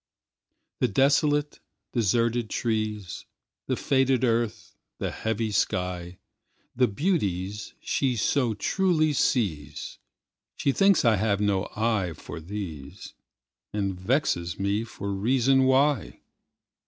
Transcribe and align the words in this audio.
The 0.79 0.87
desolate, 0.87 1.59
deserted 1.93 2.49
trees, 2.49 3.27
The 3.67 3.75
faded 3.75 4.23
earth, 4.23 4.75
the 4.97 5.11
heavy 5.11 5.51
sky, 5.51 6.17
The 6.75 6.87
beauties 6.87 7.75
she 7.81 8.15
so 8.15 8.55
truly 8.55 9.13
sees, 9.13 9.99
She 10.55 10.71
thinks 10.71 11.05
I 11.05 11.17
have 11.17 11.39
no 11.39 11.69
eye 11.75 12.13
for 12.13 12.39
these, 12.39 13.13
And 13.73 13.93
vexes 13.93 14.57
me 14.59 14.83
for 14.85 15.13
reason 15.13 15.65
why. 15.65 16.21